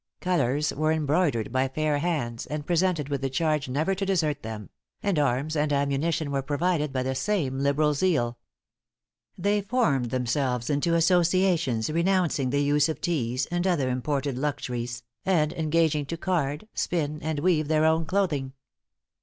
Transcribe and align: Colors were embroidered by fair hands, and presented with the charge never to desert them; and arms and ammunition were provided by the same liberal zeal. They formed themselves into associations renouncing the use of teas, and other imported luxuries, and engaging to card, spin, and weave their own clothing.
Colors 0.19 0.73
were 0.73 0.91
embroidered 0.91 1.51
by 1.51 1.67
fair 1.67 1.99
hands, 1.99 2.47
and 2.47 2.65
presented 2.65 3.07
with 3.07 3.21
the 3.21 3.29
charge 3.29 3.69
never 3.69 3.93
to 3.93 4.03
desert 4.03 4.41
them; 4.41 4.71
and 5.03 5.19
arms 5.19 5.55
and 5.55 5.71
ammunition 5.71 6.31
were 6.31 6.41
provided 6.41 6.91
by 6.91 7.03
the 7.03 7.13
same 7.13 7.59
liberal 7.59 7.93
zeal. 7.93 8.39
They 9.37 9.61
formed 9.61 10.09
themselves 10.09 10.71
into 10.71 10.95
associations 10.95 11.87
renouncing 11.91 12.49
the 12.49 12.61
use 12.63 12.89
of 12.89 12.99
teas, 12.99 13.45
and 13.51 13.67
other 13.67 13.89
imported 13.91 14.39
luxuries, 14.39 15.03
and 15.23 15.53
engaging 15.53 16.07
to 16.07 16.17
card, 16.17 16.67
spin, 16.73 17.19
and 17.21 17.37
weave 17.41 17.67
their 17.67 17.85
own 17.85 18.07
clothing. 18.07 18.53